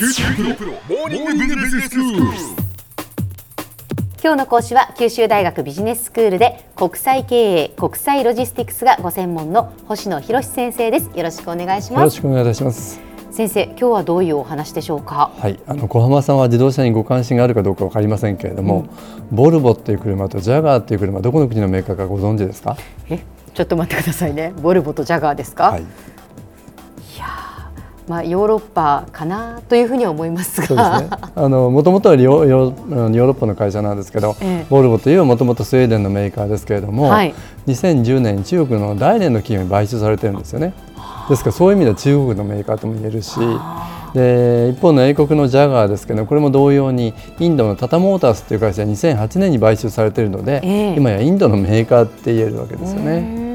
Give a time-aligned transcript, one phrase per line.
[0.00, 2.22] 九州大学モーニングビジネススクール。
[4.22, 11.10] 今日の講師は九州大学ビジネススクールで国際経営国際ロジスティクスがご専門の星野博先生です。
[11.14, 12.98] よろしくお願いしよろますしくお願いいたします。
[13.30, 15.32] 先生今日はどういうお話でしょうか？
[15.36, 18.86] はい、あの小浜さんは自動車にご関心があるかどうかわかりませんけれども、
[19.30, 22.78] ボルボっていう車とジャガーっていう車どこの国のメーカーかご存知ですか？
[23.10, 23.22] え
[23.52, 24.54] ちょっと待ってくださいね。
[24.62, 25.84] ボルボとジャガーですか、はい、
[28.10, 31.08] まあヨーロッパかなというふうには思いますがそうですね。
[31.36, 37.32] あの元々はヨーロッパの会社なんですけど、ええボルボというもともとスウェーデンのメーカーですけれども、はい
[37.68, 40.74] 2010年に中国の大連の企業に買収されてるんですよね。
[41.28, 43.38] ですからそういう意味では中国のメーカーとも言えるし。
[44.12, 53.49] で一方の英国のジャガーですけどこれも同様にインドのタタモータースという会社に2008年に買収されているので、ええ今やインドのメーカーって言えるわけですようね。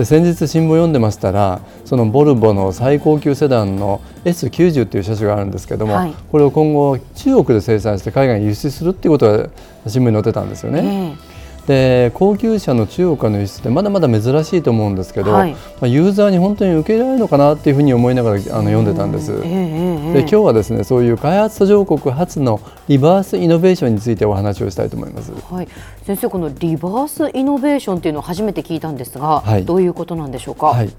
[0.00, 9.50] んで先日新聞読んでましたらそのボルボの最高級セダンの S90 っていう車種があるんですけども、はいこれを今後中国で生産して海外に輸出するっていうことが
[9.86, 11.16] 新聞に載ってたんですよね。
[11.26, 19.32] えで高級車の中国からの輸出ってまだまだ珍しいと思うんですけど、はいまあ、ユーザーに本当に受け入れられるのかなっていうふうに思いながらあの読んでたんです。
[19.32, 25.30] ええええで今日はですねそういう開発途上国初のリバースイノベーションについてお話をしたいと思います。
[25.30, 25.68] はい、
[26.04, 30.66] 先生このリバースイノベーションっていうのを初めて聞いたんですが、はいどういうことなんでしょうか？
[30.66, 30.90] はい、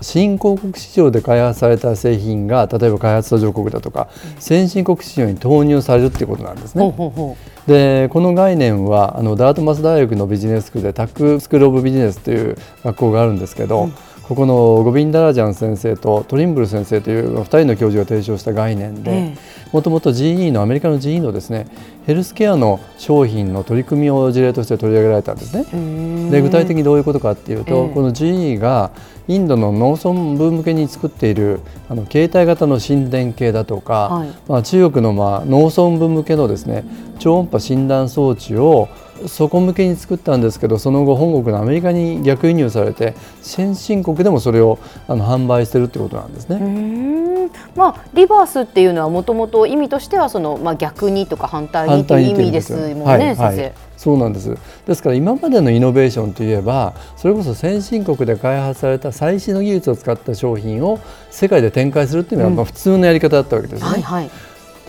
[0.00, 6.94] 新興国市場で開発された製品が例えば開発途上国だとか先進国市場に投入されるっていうことなんですほうね。
[6.96, 13.90] ほうほでこの概念はあのダートマス大学のビジネススクールでタックスクール・オブ・ビジネスという学校があるんですけど、
[14.30, 19.36] ここのゴビンダラジャン先生とトリンブル先生という2人の教授が提唱した概念で、え
[19.72, 21.66] もともと GE のアメリカの GE のですね
[22.10, 26.28] ヘルスケアの商品の取り組みを事例として取り上げられたんですね。
[26.28, 27.94] で具体的にどういうことかっていうと、ええ。
[27.94, 28.90] この GE が
[29.28, 34.28] インドの農村部向けに作っているあの携帯型の心電計だとか、はい。
[34.48, 36.84] まあ、中国のまあ農村部向けのですね
[37.20, 38.88] 超音波診断装置を
[39.28, 47.30] そこ向けに作ったんですけどその後本国のアメリカに逆輸入されて先進国でもそれをあの販売してるってことなんですね。
[47.74, 53.72] まあリバースっていうのはもともと意味としてはそのまあ逆にとか反対にという意味ですもんね、はい。
[53.96, 54.56] そうなんです
[54.86, 60.98] ですから今までのイノベーションといえばそれこそ先進国で開発された最新の技術を使った商品を
[61.30, 63.88] 世界で展開するっていうのがまあ普通のやり方だったわけですね。
[63.88, 64.30] はいはい。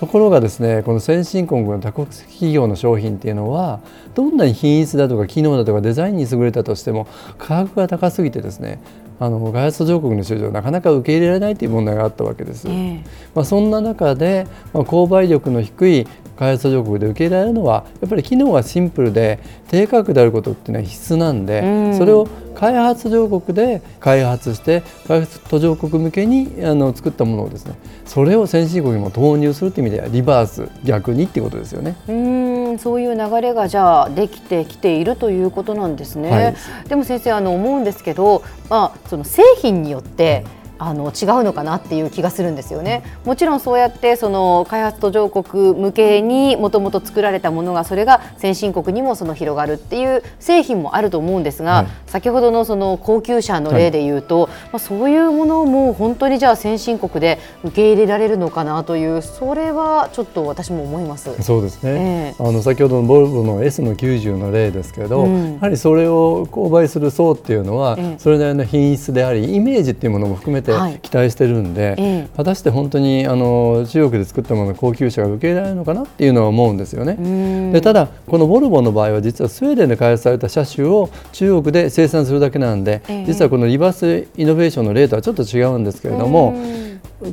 [0.01, 3.81] ところがですねこの先進国の多国籍企業の商品っていうのは
[4.15, 7.05] どんなに品質だとか機能だとかデザインに優れたとしても
[7.37, 8.81] 価格が高すぎてですね
[9.21, 12.67] あの開発途上国の市場なかなか受け入れられないという問題があったわけです。
[12.67, 13.03] ええ
[13.35, 19.37] まあ、そんな中で、まあ、購買力の低い開発途上国で受け入れられるのはやっぱり機能がシンプルで
[19.67, 31.95] 低価格であることっていうのは必須なんで、うんそれを開発途上国で開発して開発途上国向けにあの作ったものをですねそれを先進国にも投入するという意味ではリバース逆にっていうことですよね。
[32.07, 36.29] うーんそういう流れがじゃあできてきているということなんですね。
[36.29, 36.55] はい
[36.87, 40.45] でも先生あの思うんですけど、まあその製品によって。
[40.83, 43.03] あの違うのかなっていう気がするんですよね。
[43.23, 51.87] もちろんそうやってその開発途上国向けにもともと作られたものがそれが先進国にもその広がるっていう製品もあると思うんですが、はい。
[52.07, 61.29] 先ほどのその高級車の例で言うと、まあそういうものも本当にじゃあ先進国で受け入れられるのかなというそれはちょっと私も思います。
[61.43, 62.43] そうですね、ええ。
[62.43, 65.53] あの先ほどのボルボの S の90の例ですけど、うん。
[65.53, 68.15] やはりそれを購買する層っていうのは、ええ。
[68.17, 70.99] それなりの品質でありイメージっていうものも含めてはい。
[70.99, 72.27] 期待してるんで、ええ。
[72.35, 77.17] 果たして本当にあの中国で作ったものの高級車が受け入れられるのかなっていうのは思うんですよね。
[77.19, 77.71] うん。
[77.71, 83.25] でただこのボルボの場合は実はスウェーデンで開発された車種を中国で生産するだけなんで、ええ。
[83.25, 86.55] 実はこのリバースイノベーションの例とはちょっと違うんですけれども、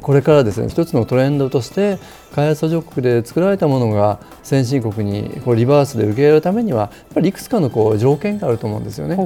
[0.02, 1.98] これからですね一つのトレンドとして
[2.34, 9.16] 開発途上国で作られたものが先進国にこうリバースで受け入れるためにはやっぱりいくつかのこう条件があると思うんですよね。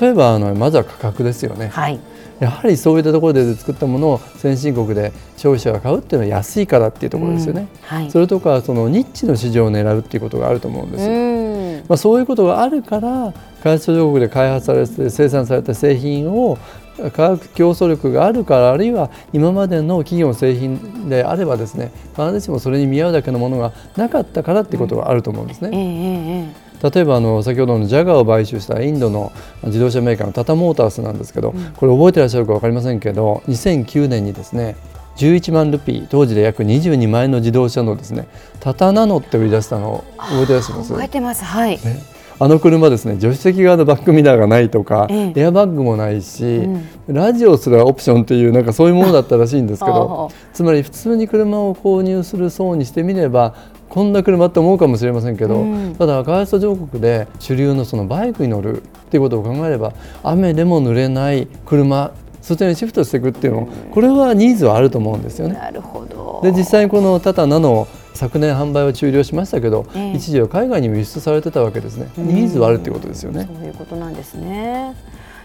[0.00, 1.66] 例えばあのまずは価格ですよね。
[1.66, 1.98] うはい。
[2.40, 7.68] やはりそういったところで作ったものを先進国で消費者が買うっていうのは安いからっていうところですよね。
[7.90, 8.10] うんはい。
[8.10, 11.12] それとかそのニッチの市場を狙うっていうことがあると思うんですよ。
[11.12, 11.52] うん
[11.88, 13.32] まあ、そういうことがあるから
[13.62, 16.58] 開発途上国で開発されて生産された製品を
[16.96, 25.76] 価格競争力があるからあるいは今までの企業の製品であればですね必ずしもそれに見合うだけのものがなかったからってことがあると思うんですええね。
[25.78, 26.90] えええ。
[26.90, 29.32] 例えばあの先ほどのジャガーを買収したインドの
[29.64, 34.74] 自動車メーカーのタタモータースなんですけど、これ覚えてらっしゃるか分かりませんけど2009年にですね
[35.16, 38.26] 11万ルピー当時で約22万円の自動車のですね
[38.58, 40.88] タタナノって売り出したのを覚えてらっしゃいます？
[40.92, 41.44] 覚えてます。
[41.44, 41.70] はい。
[41.72, 42.02] ね、
[42.42, 45.40] あの車ですね助手席側のバックミラーがないとか、ええ。
[45.42, 47.14] エアバッグもないし、うん。
[47.14, 53.54] ラジオすらオプションっていうなんかそういうものだったらしいんですけあどあつまり普通に車を購入する層にしてみれば
[53.88, 55.94] こんな車って思うかもしれませんけど、うん。
[55.94, 59.92] ただ開発途上国で主流のそのバイクに乗るっていうことを考えれば
[60.24, 65.54] 雨でも濡れない車そちらにシフトしていくっていうのこれはニーズはあると思うんですよね。
[65.54, 66.40] なるほど。
[66.42, 73.48] で実際にこのタタナの昨年販売は終了しましたけど、ええ一時は海外にも輸出されてたわけですね、うんニーズはあるっていうことですよね。
[73.52, 74.94] そういうことなんですね。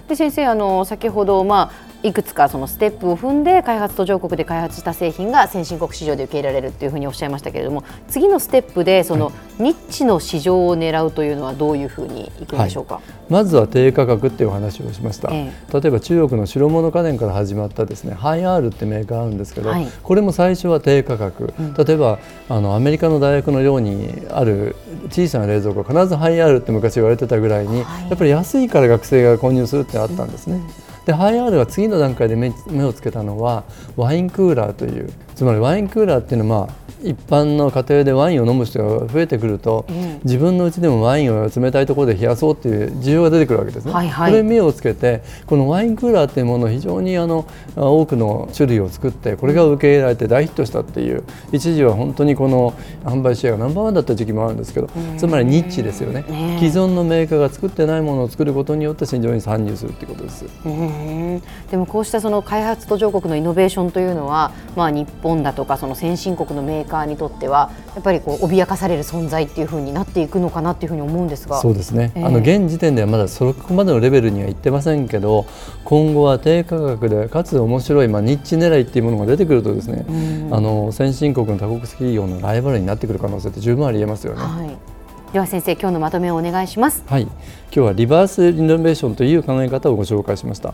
[0.08, 13.02] で先生あの先ほどまあいくつかそのステップを踏んで開発途上国で開発した製品が先進国市場で受け入れられるというふうにおっしゃいましたけれども次のステップでそのニッチの市場を狙うというのはどういうふうにいくんでしょうか？
[13.30, 14.46] まずは低価格ってい。
[14.46, 24.78] うお話をしました、え例えば中国の白物家電から始まったですねハイアールってメーカーあるんですけど、はいこれも最初は低価格、例えばあのアメリカの大学の寮にある
[25.10, 28.10] 小さな冷蔵庫必ずハイアールって昔言われてたぐらいに、はい。
[28.10, 30.62] やっぱり安いから学生が購入するってあったんですね。
[30.62, 33.64] でハイアールが次の段階で目をつけたのは
[33.96, 40.20] ワインクーラーというつまりワインクーラーっていうのはまあ一般の家庭でワインを飲む人が増えてくると、うん。
[40.24, 43.94] 自分のうちでもワインを冷たいところで冷やそうっていう需要が出てくるわけですね。
[43.94, 44.32] はいはい。
[44.32, 47.46] これに目をつけてこのワインクーラーっていうものを非常にあの
[47.76, 52.74] 多くの種類を作ってこれが受け入れられて大ヒットしたっていう一時は本当にこの
[53.04, 56.24] 販売シェアがナンバーワンだった時期もあるんですけどつまりニッチですよね。
[56.28, 56.58] ね。
[56.60, 60.46] 既存のメーカーが作ってないものを作ることによって市場に参入するっていうことです。
[60.66, 61.42] うん。
[61.70, 71.60] でもこうしたその開発途上国のイノベーションというのは、まあ、日本だとかその先進国のメーカーにとってはやっぱりこう脅かされる存在っていうふうになっていくのかなっていうふうに思うんですが。
[71.60, 72.24] そうですね、ええ。
[72.24, 75.46] あの現時点ではまだそこまでのレベルにはいってませんけど
[75.84, 80.12] 今後は低価格でかつ面白い、まあ、ニッチ狙いっていうものが出てくるとですね、う
[80.50, 80.54] ん。
[80.54, 84.42] あの先進国の多国籍企業のライバルになってくる可能性って十分ありえますよね。
[84.42, 84.70] はい、
[85.34, 87.04] では先生今日のまとめをお願いします。
[87.06, 87.34] はい、今
[87.72, 90.74] 日はリバースイノベーションという考え方をご紹介しました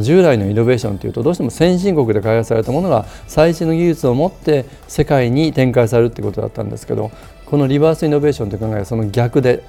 [0.00, 7.12] 従来のイノベーションというとどうしても先進国で開発されたものが最新の技術を持って世界に展開されるということだったんですけど
[7.46, 9.62] このリバースイノベーションという考えはその逆で、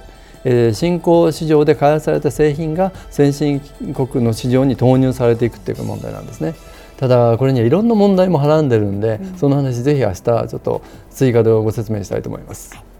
[0.44, 3.60] えー新興市場で開発された製品が先進
[3.94, 6.54] 国の市場に投入されていくという問題なんですね。
[6.96, 12.93] ただこれにはいろんな問題もはらんでるんで、その話ぜひ明日ちょっと追加でご説明したいと思います。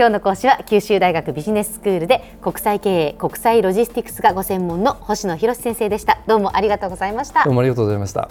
[0.00, 6.22] 今日の講師は九州大学ビジネススクールで国際経営国際ロジスティクスがご専門の星野博先生でした。
[6.26, 7.52] どうもありがとうございましたどう。
[7.52, 8.30] もありがとうございました。